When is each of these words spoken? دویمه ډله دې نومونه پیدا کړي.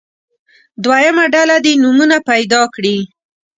دویمه 0.83 1.25
ډله 1.33 1.55
دې 1.65 1.73
نومونه 1.83 2.17
پیدا 2.29 2.61
کړي. 2.75 2.97